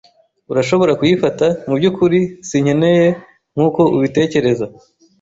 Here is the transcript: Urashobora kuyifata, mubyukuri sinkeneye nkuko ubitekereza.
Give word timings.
Urashobora 0.51 0.97
kuyifata, 0.99 1.45
mubyukuri 1.67 2.19
sinkeneye 2.47 3.07
nkuko 3.53 3.81
ubitekereza. 3.95 4.65